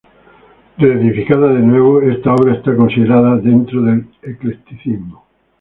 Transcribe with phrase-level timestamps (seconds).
[0.79, 5.27] Reedificada de nuevo, esta obra está considerada dentro del eclecticismo.